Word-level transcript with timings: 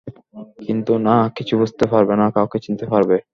কিন্তু 0.65 0.93
না 1.07 1.15
কিছু 1.37 1.53
বুঝতে 1.61 1.85
পারবে 1.91 2.13
না 2.15 2.25
কাউকে 2.35 2.57
চিনতে 2.65 2.85
পারবে। 2.91 3.17